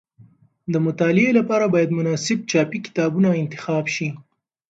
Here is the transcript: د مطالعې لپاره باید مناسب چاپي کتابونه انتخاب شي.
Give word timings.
د 0.73 0.75
مطالعې 0.85 1.31
لپاره 1.39 1.65
باید 1.73 1.95
مناسب 1.99 2.39
چاپي 2.51 2.79
کتابونه 2.85 3.29
انتخاب 3.41 3.85
شي. 3.95 4.09